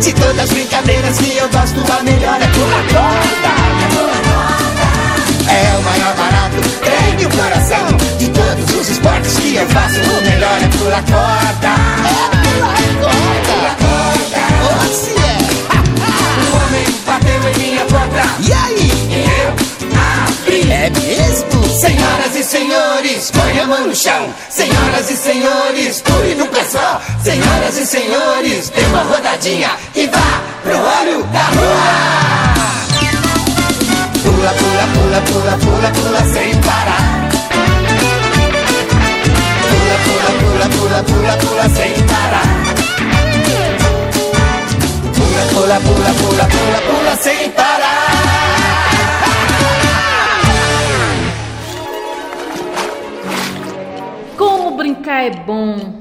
De 0.00 0.12
todas 0.12 0.38
as 0.38 0.50
brincadeiras 0.50 1.18
que 1.18 1.36
eu 1.36 1.48
gosto, 1.48 1.92
a 1.92 2.02
melhor 2.02 2.40
é 2.40 2.46
pular 2.48 2.84
corda. 2.92 3.68
É 5.50 5.76
o 5.78 5.82
maior 5.82 6.17
treine 6.60 7.26
o 7.26 7.30
coração 7.30 7.86
De 8.18 8.28
todos 8.28 8.80
os 8.80 8.88
esportes 8.88 9.38
que 9.38 9.56
eu 9.56 9.68
faço 9.68 10.00
O 10.00 10.22
melhor 10.22 10.62
é 10.62 10.68
pular 10.78 11.04
corda. 11.04 11.74
É 12.04 12.28
pular 12.42 12.76
corda. 13.00 13.48
Pular 13.48 13.76
corda. 13.76 14.40
Oh, 14.64 14.92
se 14.92 15.10
é. 15.10 15.38
O 16.42 16.56
homem 16.56 16.86
bateu 17.06 17.50
em 17.50 17.58
minha 17.58 17.84
porta. 17.86 18.22
E 18.40 18.52
aí? 18.52 18.90
Eu 19.38 19.50
abri. 20.28 20.70
É 20.70 20.90
mesmo? 20.90 21.68
Senhoras 21.78 22.34
e 22.34 22.42
senhores, 22.42 23.30
põe 23.30 23.60
a 23.60 23.66
mão 23.66 23.86
no 23.86 23.94
chão. 23.94 24.34
Senhoras 24.50 25.10
e 25.10 25.16
senhores, 25.16 26.00
pule 26.00 26.34
no 26.34 26.46
pé 26.48 26.64
só 26.64 27.00
Senhoras 27.22 27.78
e 27.78 27.86
senhores, 27.86 28.70
dê 28.70 28.82
uma 28.86 29.02
rodadinha 29.02 29.70
E 29.94 30.06
vá 30.08 30.42
pro 30.62 30.76
olho 30.76 31.22
da 31.24 31.44
rua 31.44 32.87
Pula, 34.38 34.52
pula, 34.52 34.86
pula, 34.94 35.20
pula, 35.22 35.58
pula, 35.58 35.90
pula 35.90 36.22
sem 36.32 36.54
parar. 36.60 37.28
Pula, 39.66 39.96
pula, 40.06 40.30
pula, 40.38 40.66
pula, 40.68 41.02
pula, 41.02 41.34
pula 41.42 41.66
sem 41.68 41.94
parar. 42.06 42.46
Pula, 45.12 45.42
pula, 45.50 45.78
pula, 45.80 46.10
pula, 46.14 46.44
pula, 46.46 46.80
pula 46.86 47.16
sem 47.16 47.50
parar. 47.50 48.06
Como 54.36 54.76
brincar 54.76 55.24
é 55.24 55.30
bom! 55.30 55.98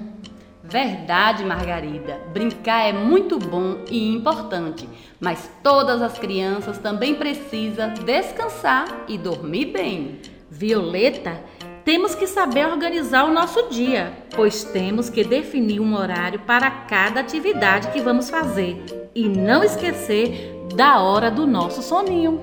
Verdade, 0.63 1.43
Margarida. 1.43 2.19
Brincar 2.31 2.89
é 2.89 2.93
muito 2.93 3.39
bom 3.39 3.77
e 3.89 4.13
importante, 4.13 4.87
mas 5.19 5.49
todas 5.63 6.01
as 6.01 6.17
crianças 6.17 6.77
também 6.77 7.15
precisam 7.15 7.93
descansar 7.93 9.05
e 9.07 9.17
dormir 9.17 9.65
bem. 9.65 10.19
Violeta, 10.49 11.41
temos 11.83 12.15
que 12.15 12.27
saber 12.27 12.67
organizar 12.67 13.25
o 13.25 13.33
nosso 13.33 13.69
dia, 13.69 14.13
pois 14.35 14.63
temos 14.63 15.09
que 15.09 15.23
definir 15.23 15.79
um 15.79 15.95
horário 15.95 16.39
para 16.41 16.69
cada 16.69 17.21
atividade 17.21 17.89
que 17.89 18.01
vamos 18.01 18.29
fazer 18.29 19.09
e 19.15 19.27
não 19.27 19.63
esquecer 19.63 20.67
da 20.75 21.01
hora 21.01 21.31
do 21.31 21.47
nosso 21.47 21.81
soninho. 21.81 22.41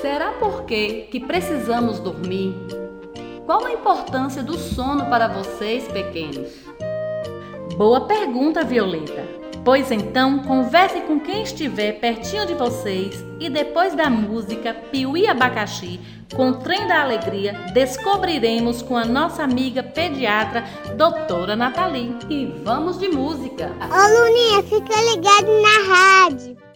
Será 0.00 0.32
porque 0.32 1.08
que 1.10 1.20
precisamos 1.20 2.00
dormir? 2.00 2.54
Qual 3.46 3.64
a 3.64 3.72
importância 3.72 4.42
do 4.42 4.58
sono 4.58 5.06
para 5.06 5.28
vocês, 5.28 5.86
pequenos? 5.88 6.50
Boa 7.76 8.02
pergunta, 8.02 8.64
Violeta. 8.64 9.41
Pois 9.64 9.92
então, 9.92 10.40
converse 10.40 11.00
com 11.02 11.20
quem 11.20 11.44
estiver 11.44 12.00
pertinho 12.00 12.44
de 12.44 12.54
vocês 12.54 13.24
e 13.38 13.48
depois 13.48 13.94
da 13.94 14.10
música 14.10 14.74
Piuí 14.74 15.28
Abacaxi, 15.28 16.00
com 16.34 16.52
Trem 16.54 16.88
da 16.88 17.02
Alegria, 17.02 17.52
descobriremos 17.72 18.82
com 18.82 18.96
a 18.96 19.04
nossa 19.04 19.44
amiga 19.44 19.80
pediatra, 19.80 20.64
doutora 20.96 21.54
Nathalie. 21.54 22.16
E 22.28 22.46
vamos 22.64 22.98
de 22.98 23.08
música. 23.08 23.70
Ô 23.82 24.24
Luninha, 24.24 24.62
fica 24.64 25.00
ligado 25.02 25.46
na 25.62 25.94
rádio. 25.94 26.71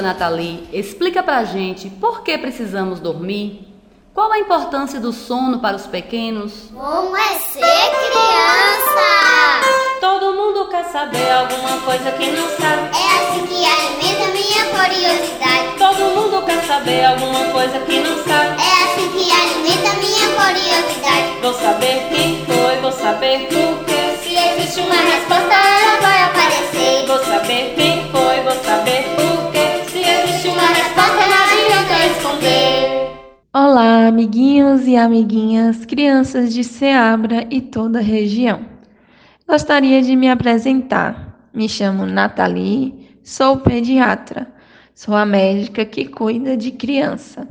Doutora 0.00 0.14
Nathalie, 0.14 0.66
explica 0.72 1.22
pra 1.22 1.44
gente 1.44 1.90
por 1.90 2.22
que 2.22 2.36
precisamos 2.38 3.00
dormir? 3.00 3.68
Qual 4.14 4.32
a 4.32 4.38
importância 4.38 4.98
do 4.98 5.12
sono 5.12 5.58
para 5.58 5.76
os 5.76 5.86
pequenos? 5.86 6.70
Como 6.74 7.14
é 7.14 7.38
ser 7.38 7.60
criança? 7.60 9.10
Todo 10.00 10.34
mundo 10.34 10.68
quer 10.70 10.84
saber 10.86 11.30
alguma 11.30 11.82
coisa 11.82 12.12
que 12.12 12.30
não 12.30 12.48
sabe. 12.48 12.96
É 12.96 13.18
assim 13.18 13.46
que 13.46 13.62
alimenta 13.62 14.26
minha 14.32 14.64
curiosidade. 14.72 15.78
Todo 15.78 16.14
mundo 16.14 16.46
quer 16.46 16.64
saber 16.64 17.04
alguma 17.04 17.44
coisa 17.52 17.78
que 17.80 18.00
não 18.00 18.24
sabe. 18.24 18.56
É 18.58 18.84
assim 18.84 19.10
que 19.10 19.30
alimenta 19.30 19.92
minha 20.00 20.28
curiosidade. 20.34 21.40
Vou 21.42 21.54
saber 21.54 22.08
quem 22.08 22.44
foi, 22.46 22.76
vou 22.80 22.92
saber 22.92 23.48
por 23.48 23.84
quê. 23.84 24.16
Se 24.22 24.34
existe 24.34 24.80
uma 24.80 24.94
resposta, 24.94 25.54
ela 25.54 26.00
vai 26.00 26.22
aparecer. 26.22 27.06
Vou 27.06 27.18
saber 27.18 27.74
quem 27.76 28.10
foi, 28.10 28.40
vou 28.40 28.64
saber 28.64 29.04
por 29.14 29.19
amiguinhos 34.20 34.86
e 34.86 34.96
amiguinhas, 34.96 35.86
crianças 35.86 36.52
de 36.52 36.62
Ceabra 36.62 37.46
e 37.50 37.58
toda 37.58 38.00
a 38.00 38.02
região. 38.02 38.66
Gostaria 39.48 40.02
de 40.02 40.14
me 40.14 40.28
apresentar. 40.28 41.48
Me 41.54 41.66
chamo 41.66 42.04
Nathalie, 42.04 43.18
sou 43.24 43.56
pediatra. 43.56 44.46
Sou 44.94 45.16
a 45.16 45.24
médica 45.24 45.86
que 45.86 46.04
cuida 46.04 46.54
de 46.54 46.70
criança. 46.70 47.48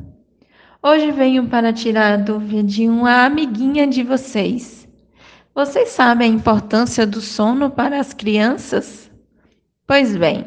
Hoje 0.84 1.12
venho 1.12 1.48
para 1.48 1.74
tirar 1.74 2.14
a 2.14 2.18
dúvida 2.18 2.62
de 2.62 2.88
uma 2.88 3.26
amiguinha 3.26 3.88
de 3.88 4.04
vocês. 4.04 4.88
Vocês 5.56 5.90
sabem 5.90 6.32
a 6.32 6.36
importância 6.36 7.08
do 7.08 7.20
sono 7.20 7.72
para 7.72 8.00
as 8.00 8.14
crianças? 8.14 9.10
Pois 9.88 10.16
bem, 10.16 10.46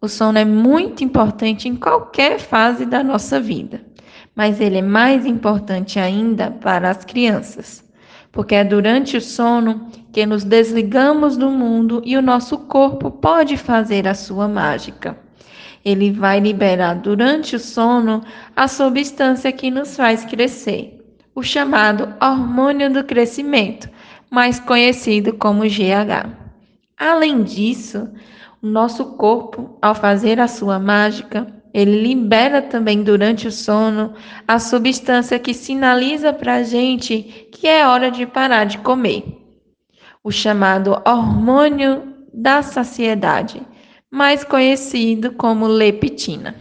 o 0.00 0.08
sono 0.08 0.38
é 0.38 0.44
muito 0.44 1.04
importante 1.04 1.68
em 1.68 1.76
qualquer 1.76 2.40
fase 2.40 2.84
da 2.84 3.04
nossa 3.04 3.38
vida, 3.38 3.86
mas 4.36 4.60
ele 4.60 4.76
é 4.76 4.82
mais 4.82 5.24
importante 5.24 5.98
ainda 5.98 6.50
para 6.50 6.90
as 6.90 7.06
crianças, 7.06 7.82
porque 8.30 8.54
é 8.54 8.62
durante 8.62 9.16
o 9.16 9.20
sono 9.20 9.90
que 10.12 10.26
nos 10.26 10.44
desligamos 10.44 11.38
do 11.38 11.50
mundo 11.50 12.02
e 12.04 12.18
o 12.18 12.22
nosso 12.22 12.58
corpo 12.58 13.10
pode 13.10 13.56
fazer 13.56 14.06
a 14.06 14.14
sua 14.14 14.46
mágica. 14.46 15.18
Ele 15.82 16.10
vai 16.10 16.38
liberar 16.38 16.94
durante 16.96 17.56
o 17.56 17.58
sono 17.58 18.22
a 18.54 18.68
substância 18.68 19.50
que 19.52 19.70
nos 19.70 19.96
faz 19.96 20.24
crescer, 20.24 21.02
o 21.34 21.42
chamado 21.42 22.12
hormônio 22.20 22.92
do 22.92 23.04
crescimento, 23.04 23.88
mais 24.30 24.60
conhecido 24.60 25.32
como 25.32 25.62
GH. 25.62 26.28
Além 26.98 27.42
disso, 27.42 28.08
o 28.60 28.66
nosso 28.66 29.04
corpo, 29.16 29.78
ao 29.80 29.94
fazer 29.94 30.40
a 30.40 30.48
sua 30.48 30.78
mágica, 30.78 31.46
ele 31.76 32.00
libera 32.00 32.62
também 32.62 33.02
durante 33.02 33.46
o 33.46 33.52
sono 33.52 34.14
a 34.48 34.58
substância 34.58 35.38
que 35.38 35.52
sinaliza 35.52 36.32
para 36.32 36.54
a 36.54 36.62
gente 36.62 37.48
que 37.52 37.68
é 37.68 37.86
hora 37.86 38.10
de 38.10 38.24
parar 38.24 38.64
de 38.64 38.78
comer, 38.78 39.22
o 40.24 40.32
chamado 40.32 40.92
hormônio 41.06 42.14
da 42.32 42.62
saciedade, 42.62 43.60
mais 44.10 44.42
conhecido 44.42 45.32
como 45.32 45.66
leptina. 45.66 46.54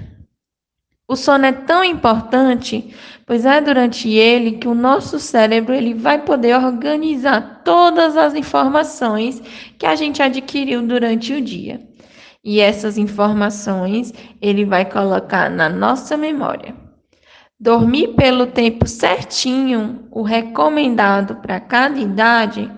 O 1.07 1.15
sono 1.15 1.45
é 1.45 1.53
tão 1.53 1.81
importante, 1.81 2.93
pois 3.25 3.45
é 3.45 3.61
durante 3.61 4.09
ele 4.09 4.57
que 4.57 4.67
o 4.67 4.75
nosso 4.75 5.17
cérebro 5.17 5.73
ele 5.73 5.93
vai 5.93 6.25
poder 6.25 6.57
organizar 6.57 7.61
todas 7.63 8.17
as 8.17 8.35
informações 8.35 9.41
que 9.77 9.85
a 9.85 9.95
gente 9.95 10.21
adquiriu 10.21 10.81
durante 10.81 11.31
o 11.31 11.39
dia. 11.39 11.94
E 12.45 12.61
essas 12.61 12.95
informações 12.95 14.13
ele 14.39 14.65
vai 14.65 14.85
colocar 14.85 15.49
na 15.49 15.67
nossa 15.67 16.15
memória. 16.15 16.75
Dormir 17.59 18.09
pelo 18.09 18.45
tempo 18.45 18.87
certinho, 18.87 20.05
o 20.11 20.21
recomendado 20.21 21.37
para 21.37 21.59
cada 21.59 21.97
idade, 21.97 22.71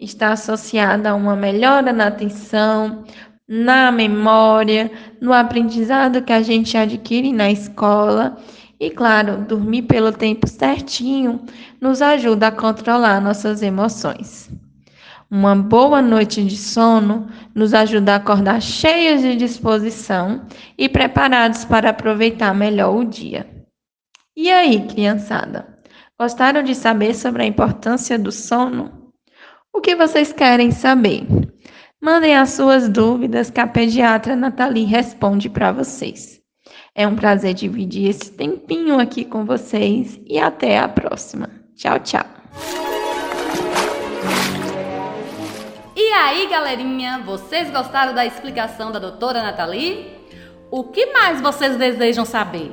está 0.00 0.32
associado 0.32 1.06
a 1.06 1.14
uma 1.14 1.36
melhora 1.36 1.92
na 1.92 2.08
atenção, 2.08 3.04
na 3.46 3.92
memória, 3.92 4.90
no 5.20 5.32
aprendizado 5.32 6.22
que 6.22 6.32
a 6.32 6.42
gente 6.42 6.76
adquire 6.76 7.32
na 7.32 7.48
escola. 7.48 8.36
E 8.80 8.90
claro, 8.90 9.44
dormir 9.46 9.82
pelo 9.82 10.10
tempo 10.10 10.48
certinho 10.48 11.44
nos 11.80 12.02
ajuda 12.02 12.48
a 12.48 12.52
controlar 12.52 13.20
nossas 13.20 13.62
emoções. 13.62 14.50
Uma 15.34 15.56
boa 15.56 16.02
noite 16.02 16.44
de 16.44 16.58
sono 16.58 17.26
nos 17.54 17.72
ajuda 17.72 18.12
a 18.12 18.16
acordar 18.16 18.60
cheios 18.60 19.22
de 19.22 19.34
disposição 19.34 20.44
e 20.76 20.90
preparados 20.90 21.64
para 21.64 21.88
aproveitar 21.88 22.54
melhor 22.54 22.94
o 22.94 23.02
dia. 23.02 23.46
E 24.36 24.50
aí, 24.50 24.86
criançada? 24.86 25.78
Gostaram 26.20 26.62
de 26.62 26.74
saber 26.74 27.14
sobre 27.14 27.44
a 27.44 27.46
importância 27.46 28.18
do 28.18 28.30
sono? 28.30 29.10
O 29.72 29.80
que 29.80 29.96
vocês 29.96 30.34
querem 30.34 30.70
saber? 30.70 31.26
Mandem 31.98 32.36
as 32.36 32.50
suas 32.50 32.86
dúvidas 32.86 33.48
que 33.48 33.60
a 33.60 33.66
pediatra 33.66 34.36
Nathalie 34.36 34.84
responde 34.84 35.48
para 35.48 35.72
vocês. 35.72 36.42
É 36.94 37.08
um 37.08 37.16
prazer 37.16 37.54
dividir 37.54 38.10
esse 38.10 38.30
tempinho 38.32 39.00
aqui 39.00 39.24
com 39.24 39.46
vocês 39.46 40.20
e 40.26 40.38
até 40.38 40.78
a 40.78 40.86
próxima. 40.86 41.48
Tchau, 41.74 41.98
tchau. 42.00 42.91
Aí, 46.22 46.46
galerinha, 46.46 47.20
vocês 47.24 47.68
gostaram 47.70 48.14
da 48.14 48.24
explicação 48.24 48.92
da 48.92 49.00
doutora 49.00 49.42
Nathalie? 49.42 50.18
O 50.70 50.84
que 50.84 51.06
mais 51.06 51.40
vocês 51.40 51.76
desejam 51.76 52.24
saber? 52.24 52.72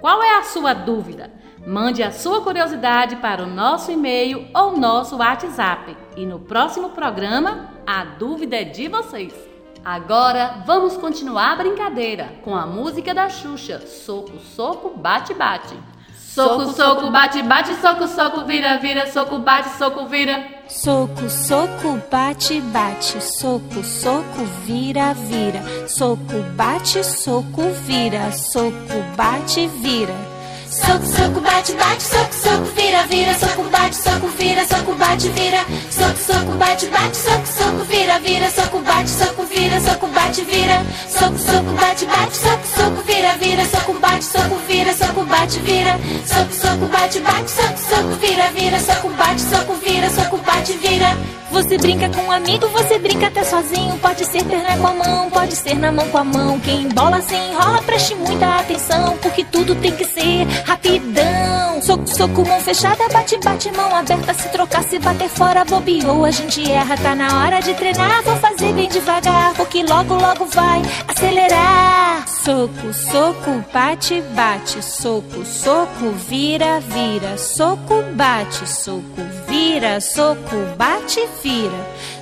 Qual 0.00 0.22
é 0.22 0.38
a 0.38 0.44
sua 0.44 0.72
dúvida? 0.72 1.32
Mande 1.66 2.04
a 2.04 2.12
sua 2.12 2.40
curiosidade 2.42 3.16
para 3.16 3.42
o 3.42 3.46
nosso 3.46 3.90
e-mail 3.90 4.46
ou 4.54 4.76
nosso 4.76 5.16
WhatsApp. 5.16 5.96
E 6.16 6.24
no 6.24 6.38
próximo 6.38 6.90
programa, 6.90 7.70
a 7.84 8.04
dúvida 8.04 8.56
é 8.56 8.64
de 8.64 8.86
vocês. 8.86 9.34
Agora 9.84 10.62
vamos 10.64 10.96
continuar 10.96 11.52
a 11.52 11.56
brincadeira 11.56 12.28
com 12.44 12.54
a 12.54 12.64
música 12.64 13.12
da 13.12 13.28
Xuxa: 13.28 13.80
Soco, 13.80 14.38
soco, 14.38 14.96
bate, 14.96 15.34
bate. 15.34 15.76
Soco, 16.34 16.72
soco, 16.72 17.10
bate, 17.12 17.44
bate, 17.44 17.76
soco, 17.80 18.08
soco, 18.08 18.44
vira, 18.44 18.76
vira, 18.78 19.06
soco, 19.06 19.38
bate, 19.38 19.68
soco, 19.78 20.08
vira. 20.08 20.44
Soco, 20.66 21.28
soco, 21.28 22.00
bate, 22.10 22.60
bate, 22.60 23.20
soco, 23.20 23.84
soco, 23.84 24.42
vira, 24.66 25.14
vira, 25.14 25.62
soco, 25.86 26.42
bate, 26.56 27.04
soco, 27.04 27.62
vira, 27.86 28.32
soco, 28.32 29.00
bate, 29.14 29.68
vira. 29.80 30.12
Soco, 30.68 31.06
soco, 31.06 31.40
bate, 31.40 31.72
bate, 31.74 32.00
soco, 32.00 32.32
soco, 32.32 32.64
vira, 32.74 33.04
vira, 33.06 33.32
soco, 33.34 33.62
bate, 33.70 33.94
soco, 33.94 34.26
vira, 34.36 34.66
soco, 34.66 34.92
bate, 34.94 35.28
vira. 35.28 35.64
Soco, 35.88 36.16
soco, 36.16 36.52
bate, 36.58 36.88
bate, 36.88 37.14
soco, 37.14 37.46
soco, 37.46 37.84
vira, 37.84 38.18
vira, 38.18 38.50
soco, 38.50 38.80
bate, 38.80 39.06
soco, 39.06 39.44
vira, 39.44 39.78
soco, 39.80 40.08
bate, 40.08 40.42
vira. 40.42 40.82
Soco, 41.08 41.38
soco, 41.38 41.70
bate, 41.78 42.06
bate, 42.06 42.34
soco, 42.34 42.66
soco, 42.76 43.02
vira, 43.44 43.64
soco, 43.66 43.92
bate, 44.00 44.22
soco, 44.24 44.56
vira, 44.66 44.92
soco, 44.94 45.24
bate, 45.24 45.60
vira. 45.60 45.98
Soco, 46.24 46.52
soco, 46.52 46.86
bate, 46.86 47.20
bate, 47.20 47.48
soco, 47.48 47.76
soco, 47.76 48.16
vira, 48.16 48.50
vira, 48.52 48.80
soco, 48.80 49.08
bate, 49.10 49.38
soco, 49.38 49.74
vira, 49.74 50.08
soco, 50.10 50.38
bate, 50.38 50.72
vira. 50.78 51.16
Você 51.54 51.78
brinca 51.78 52.08
com 52.08 52.22
um 52.22 52.32
amigo, 52.32 52.66
você 52.70 52.98
brinca 52.98 53.28
até 53.28 53.44
sozinho. 53.44 53.96
Pode 53.98 54.24
ser 54.24 54.42
perna 54.44 54.76
com 54.76 54.88
a 54.88 54.92
mão, 54.92 55.30
pode 55.30 55.54
ser 55.54 55.76
na 55.76 55.92
mão 55.92 56.08
com 56.08 56.18
a 56.18 56.24
mão. 56.24 56.58
Quem 56.58 56.88
bola 56.88 57.22
se 57.22 57.36
enrola, 57.36 57.80
preste 57.80 58.16
muita 58.16 58.56
atenção, 58.56 59.16
porque 59.18 59.44
tudo 59.44 59.76
tem 59.76 59.92
que 59.92 60.04
ser 60.04 60.48
rapidão. 60.66 61.80
Soco, 61.80 62.08
soco, 62.08 62.44
mão 62.44 62.60
fechada, 62.60 63.08
bate, 63.08 63.38
bate, 63.38 63.70
mão 63.70 63.94
aberta. 63.94 64.34
Se 64.34 64.48
trocar, 64.48 64.82
se 64.82 64.98
bater 64.98 65.28
fora, 65.28 65.64
bobeou, 65.64 66.24
a 66.24 66.30
gente 66.32 66.68
erra. 66.68 66.96
Tá 66.96 67.14
na 67.14 67.44
hora 67.44 67.60
de 67.60 67.72
treinar, 67.74 68.24
vou 68.24 68.36
fazer 68.36 68.72
bem 68.72 68.88
devagar, 68.88 69.54
porque 69.54 69.84
logo, 69.84 70.14
logo 70.14 70.46
vai 70.46 70.82
acelerar. 71.06 72.26
Soco, 72.26 72.92
soco, 72.92 73.64
bate, 73.72 74.20
bate, 74.34 74.82
soco, 74.82 75.44
soco, 75.44 76.10
vira, 76.28 76.80
vira, 76.80 77.38
soco, 77.38 78.02
bate, 78.14 78.68
soco, 78.68 79.22
vira, 79.54 80.00
soco, 80.00 80.56
bate, 80.76 81.28
vira. 81.42 81.70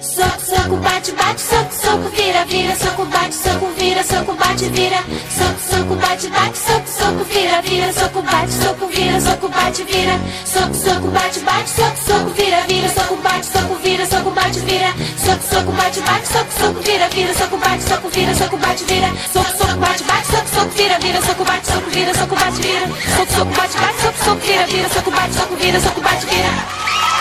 Soco, 0.02 0.40
soco, 0.44 0.76
bate, 0.76 1.12
bate, 1.12 1.40
soco, 1.40 1.72
soco, 1.72 2.08
vira, 2.10 2.44
vira, 2.44 2.76
soco, 2.76 3.04
bate, 3.06 3.32
soco, 3.32 3.66
vira, 3.78 4.02
soco, 4.04 4.34
bate, 4.34 4.68
vira. 4.68 5.00
Soco, 5.30 5.58
soco, 5.70 5.94
bate, 5.96 6.28
bate, 6.28 6.56
soco, 6.58 6.86
soco, 6.86 7.24
vira, 7.24 7.62
vira, 7.62 7.92
soco, 7.92 8.22
bate, 8.22 8.52
soco, 8.52 8.86
vira, 8.88 9.20
soco, 9.20 9.48
bate, 9.48 9.82
vira. 9.84 10.18
Soco, 10.44 10.74
soco, 10.74 11.08
bate, 11.08 11.40
bate, 11.40 11.68
soco, 11.68 11.96
soco, 12.06 12.30
vira, 12.36 12.60
vira, 12.68 12.88
soco, 12.90 13.16
bate, 13.16 13.46
soco, 13.46 13.74
vira, 13.82 14.06
soco, 14.06 14.30
bate, 14.30 14.60
vira. 14.60 14.92
Soco, 15.24 15.42
soco, 15.54 15.72
bate, 15.72 16.00
bate, 16.02 16.26
soco, 16.26 16.50
soco, 16.58 16.80
vira, 16.82 17.08
vira, 17.08 17.32
soco, 17.34 17.56
bate, 17.56 17.82
soco, 17.88 18.08
vira, 18.10 18.34
soco, 18.34 18.56
bate, 18.58 18.84
vira. 18.84 19.10
Soco, 19.32 19.50
soco, 19.56 19.76
bate, 19.80 20.04
bate, 20.04 20.26
soco, 20.32 20.48
soco, 20.54 20.70
vira, 20.76 20.98
vira, 20.98 21.20
soco, 21.22 21.44
bate, 21.44 21.66
soco, 21.72 21.90
vira, 21.90 22.12
soco, 22.14 22.36
bate, 22.36 22.60
vira. 22.60 22.86
Soco, 23.16 23.32
soco, 23.32 23.52
bate, 23.56 23.78
bate, 23.80 24.00
soco, 24.02 24.24
soco, 24.24 24.40
vira, 24.46 24.66
vira, 24.66 24.88
soco, 24.90 25.10
bate, 25.10 25.32
soco, 25.32 25.56
vira, 25.56 25.80
soco, 25.80 26.00
bate, 26.02 26.26
vira. 26.26 27.11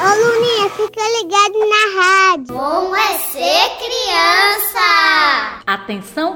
Ô 0.00 0.08
Luninha, 0.14 0.70
fica 0.70 1.02
ligado 1.20 1.58
na 1.58 2.02
rádio. 2.02 2.54
Como 2.54 2.94
é 2.94 3.18
ser 3.18 3.68
criança? 3.78 4.48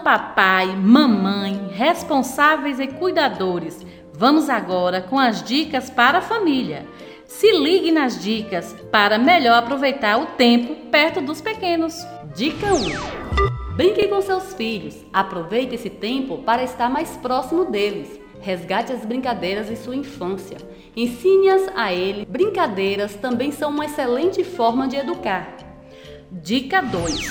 papai, 0.02 0.66
mamãe, 0.76 1.68
responsáveis 1.72 2.78
e 2.80 2.86
cuidadores. 2.86 3.80
Vamos 4.12 4.50
agora 4.50 5.00
com 5.00 5.18
as 5.18 5.42
dicas 5.42 5.88
para 5.88 6.18
a 6.18 6.22
família. 6.22 6.86
Se 7.26 7.50
ligue 7.52 7.90
nas 7.90 8.22
dicas 8.22 8.74
para 8.90 9.18
melhor 9.18 9.58
aproveitar 9.58 10.18
o 10.18 10.26
tempo 10.26 10.90
perto 10.90 11.20
dos 11.20 11.40
pequenos. 11.40 11.94
Dica 12.34 12.74
1. 12.74 13.76
Brinque 13.76 14.08
com 14.08 14.20
seus 14.20 14.52
filhos. 14.54 14.96
Aproveite 15.12 15.76
esse 15.76 15.88
tempo 15.88 16.38
para 16.38 16.62
estar 16.62 16.90
mais 16.90 17.16
próximo 17.16 17.64
deles. 17.64 18.21
Resgate 18.42 18.92
as 18.92 19.06
brincadeiras 19.06 19.70
em 19.70 19.76
sua 19.76 19.96
infância. 19.96 20.58
Ensine-as 20.94 21.70
a 21.74 21.92
ele. 21.92 22.26
Brincadeiras 22.26 23.14
também 23.14 23.50
são 23.50 23.70
uma 23.70 23.86
excelente 23.86 24.44
forma 24.44 24.86
de 24.86 24.96
educar. 24.96 25.56
Dica 26.30 26.82
2. 26.82 27.28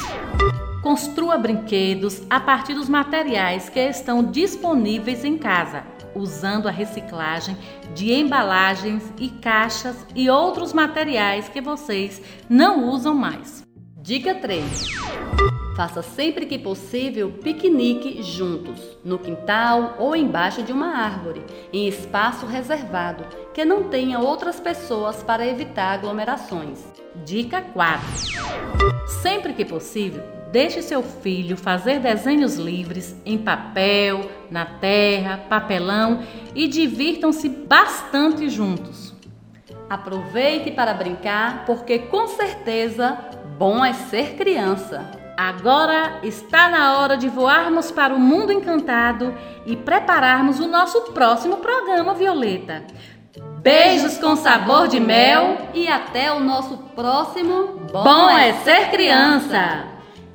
Construa 0.82 1.38
brinquedos 1.38 2.24
a 2.30 2.39
partir 2.39 2.74
dos 2.74 2.89
materiais 2.89 3.69
que 3.69 3.80
estão 3.80 4.24
disponíveis 4.24 5.24
em 5.24 5.38
casa 5.38 5.84
usando 6.15 6.67
a 6.67 6.71
reciclagem 6.71 7.58
de 7.93 8.12
embalagens 8.13 9.04
e 9.17 9.30
caixas 9.30 10.06
e 10.15 10.30
outros 10.30 10.74
materiais 10.74 11.50
que 11.50 11.62
vocês 11.62 12.21
não 12.50 12.89
usam 12.89 13.13
mais. 13.15 13.63
Dica 14.02 14.36
3. 14.36 15.61
Faça 15.82 16.04
sempre 16.04 16.46
que 16.46 16.60
possível 16.60 17.32
piquenique 17.44 18.22
juntos, 18.22 19.00
no 19.04 19.17
quintal 19.17 19.96
ou 19.98 20.15
embaixo 20.15 20.62
de 20.62 20.72
uma 20.72 20.96
árvore, 20.96 21.44
em 21.74 21.88
espaço 21.88 22.46
reservado, 22.46 23.26
que 23.52 23.65
não 23.65 23.86
tenha 23.86 24.20
outras 24.20 24.60
pessoas 24.60 25.24
para 25.24 25.44
evitar 25.44 25.94
aglomerações. 25.94 26.86
Dica 27.26 27.62
4. 27.62 28.00
Sempre 29.24 29.54
que 29.54 29.65
possível, 29.65 30.22
Deixe 30.52 30.84
seu 30.84 31.02
filho 31.02 31.58
fazer 31.58 32.00
desenhos 32.00 32.58
livres 32.58 33.15
em 33.26 33.39
papel, 33.39 34.30
na 34.52 34.65
terra, 34.65 35.39
papelão 35.50 36.22
e 36.54 36.67
divirtam-se 36.67 37.50
bastante 37.50 38.50
juntos. 38.50 39.15
Aproveite 39.89 40.70
para 40.70 40.94
brincar, 40.94 41.65
porque 41.65 41.98
com 41.98 42.28
certeza 42.28 43.17
bom 43.58 43.84
é 43.84 43.94
ser 43.94 44.36
criança. 44.36 45.21
Agora 45.41 46.19
está 46.21 46.69
na 46.69 46.99
hora 46.99 47.17
de 47.17 47.27
voarmos 47.27 47.89
para 47.89 48.13
o 48.13 48.19
mundo 48.19 48.54
encantado 48.54 49.36
e 49.65 49.75
prepararmos 49.75 50.60
o 50.60 50.67
nosso 50.67 51.01
próximo 51.13 51.58
programa, 51.58 52.13
Violeta. 52.13 52.86
Beijos 53.60 54.19
com 54.19 54.36
sabor 54.36 54.88
de 54.88 54.99
mel 54.99 55.58
e 55.73 55.88
até 55.88 56.32
o 56.32 56.39
nosso 56.39 56.77
próximo 56.95 57.88
Bom 57.91 58.30
é 58.30 58.54
Ser 58.63 58.91
Criança! 58.91 59.88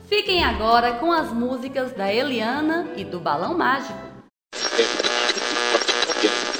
Fiquem 0.09 0.43
agora 0.43 0.95
com 0.95 1.13
as 1.13 1.33
músicas 1.33 1.93
da 1.93 2.13
Eliana 2.13 2.89
e 2.97 3.05
do 3.05 3.21
Balão 3.21 3.57
Mágico. 3.57 4.01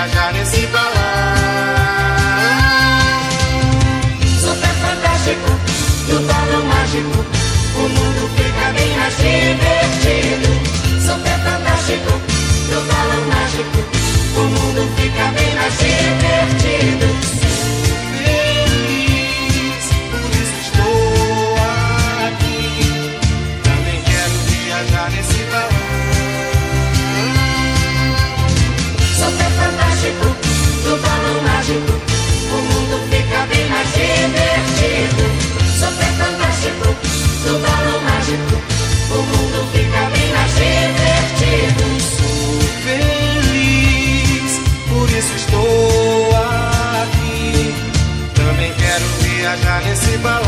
viajar 0.00 0.32
nesse 0.32 0.66
balão. 0.68 0.92
Super 4.40 4.74
fantástico, 4.82 5.50
do 6.08 6.20
balão 6.26 6.64
mágico, 6.64 7.24
o 7.76 7.88
mundo 7.88 8.30
fica 8.36 8.72
bem 8.72 8.96
mais 8.96 9.16
divertido. 9.16 10.48
Super 11.00 11.38
fantástico, 11.44 12.12
do 12.70 12.80
balão 12.88 13.22
mágico, 13.28 13.78
o 14.36 14.42
mundo 14.42 14.90
fica 14.96 15.24
bem 15.32 15.54
mais 15.54 15.74
divertido. 15.78 17.39
Viajar 49.60 49.82
nesse 49.82 50.18
balão. 50.18 50.39